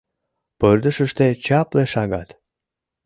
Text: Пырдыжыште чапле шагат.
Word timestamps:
Пырдыжыште 0.59 1.27
чапле 1.45 1.83
шагат. 1.93 2.29